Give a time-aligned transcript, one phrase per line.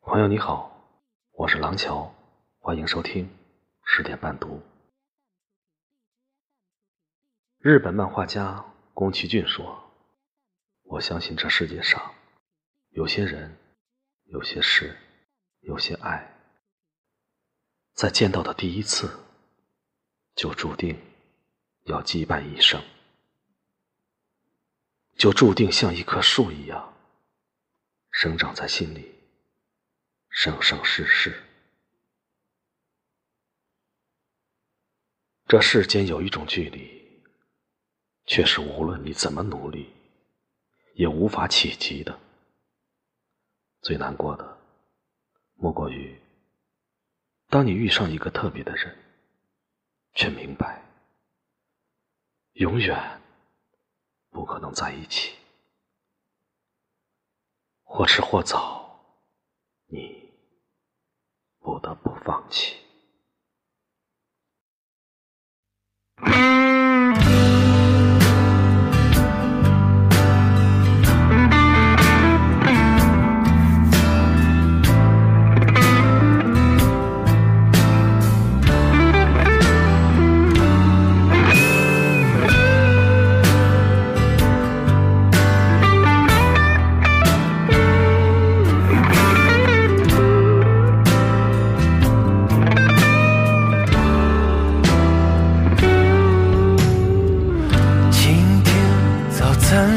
[0.00, 0.72] 朋友你好，
[1.32, 2.14] 我是廊桥，
[2.60, 3.28] 欢迎收听
[3.84, 4.62] 十点半读。
[7.58, 8.64] 日本漫画家
[8.94, 9.92] 宫崎骏说
[10.84, 12.14] ：“我相信这世界上
[12.90, 13.58] 有些人、
[14.24, 14.96] 有些事、
[15.60, 16.32] 有些爱，
[17.92, 19.10] 在见到的第一次
[20.34, 20.98] 就注定
[21.84, 22.82] 要羁绊一生，
[25.18, 26.94] 就注定像一棵树一样
[28.10, 29.16] 生长在心里。”
[30.40, 31.42] 生生世世，
[35.48, 37.20] 这世间有一种距离，
[38.24, 39.92] 却是无论你怎么努力，
[40.94, 42.16] 也无法企及的。
[43.80, 44.58] 最难过的，
[45.54, 46.16] 莫过于
[47.48, 48.96] 当你遇上一个特别的人，
[50.14, 50.80] 却明白
[52.52, 53.20] 永远
[54.30, 55.36] 不可能在一起，
[57.82, 59.04] 或迟或早，
[59.86, 60.16] 你。
[61.78, 62.87] 不得不放弃。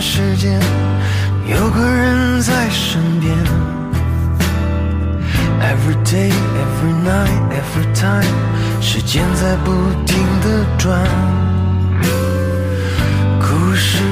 [0.00, 0.58] 时间
[1.46, 3.36] 有个人在身边
[5.60, 8.24] ，Every day, every night, every time，
[8.80, 9.70] 时间在不
[10.06, 11.06] 停的转。
[13.40, 14.02] 故事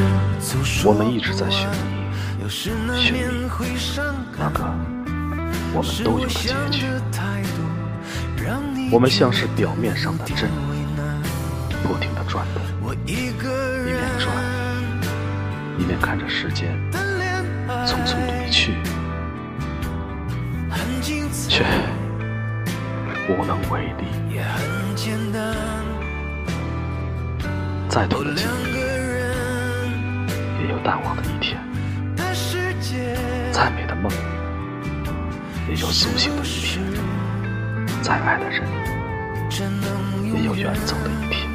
[0.84, 3.24] 我们一直在寻觅，寻觅
[4.38, 4.64] 那个
[5.72, 6.84] 我们都有的结局。
[8.90, 10.50] 我们像是表面上的针，
[11.82, 12.62] 不停的转动，
[13.06, 13.30] 一
[13.84, 14.57] 面转。
[15.78, 16.76] 一面看着时间
[17.86, 18.72] 匆匆离去，
[21.48, 21.64] 却
[23.28, 24.04] 无能为力。
[27.88, 28.74] 再多的记忆，
[30.62, 31.58] 也有淡忘的一天；
[33.50, 34.12] 再美的梦，
[35.68, 36.82] 也有苏醒的一天；
[38.02, 38.62] 再爱的人，
[40.22, 41.47] 也有远走的一天。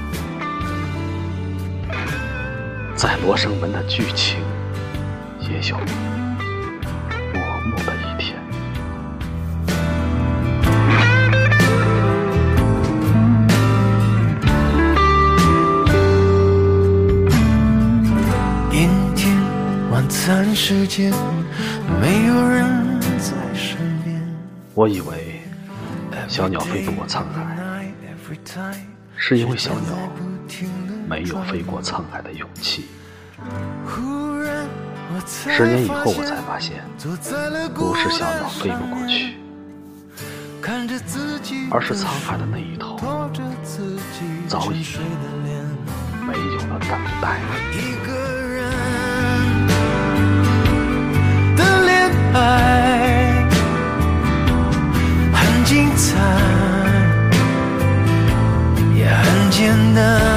[3.03, 4.39] 在罗生门的剧情，
[5.41, 5.83] 也有落
[7.65, 8.39] 幕的一天。
[18.71, 19.37] 阴天
[19.91, 21.11] 晚餐时间，
[21.99, 24.17] 没有人在身边。
[24.73, 25.41] 我以为
[26.29, 27.85] 小鸟飞不过沧海，
[29.17, 30.32] 是因为小鸟。
[31.13, 32.87] 没有飞过沧海的勇气。
[35.27, 36.83] 十年以后，我才发现，
[37.75, 39.35] 不是小鸟飞不过去，
[41.69, 42.97] 而是沧海的那一头，
[44.47, 44.83] 早已
[46.25, 47.39] 没有了等待。
[51.55, 53.45] 的恋爱
[55.31, 56.17] 很精彩，
[58.95, 59.61] 也很简
[59.93, 60.32] 单。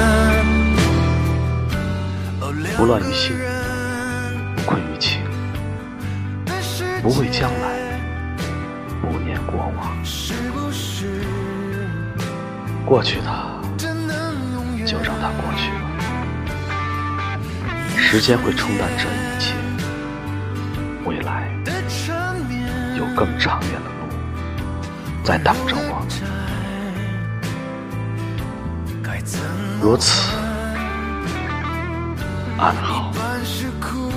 [2.77, 3.35] 不乱于心，
[4.55, 5.19] 不困于情，
[7.01, 7.99] 不畏将来，
[9.01, 9.97] 不念过往。
[12.85, 13.25] 过去的
[14.85, 15.89] 就让它过去吧，
[17.97, 19.55] 时间会冲淡这一切。
[21.03, 21.51] 未来
[22.95, 24.05] 有更长远的路
[25.23, 26.05] 在等着我，
[29.81, 30.36] 如此。
[32.73, 34.11] 一半是苦，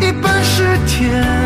[0.00, 1.37] 一半是甜。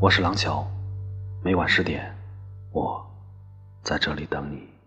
[0.00, 0.64] 我是廊桥，
[1.42, 2.14] 每晚十点，
[2.70, 3.04] 我
[3.82, 4.77] 在这里等你。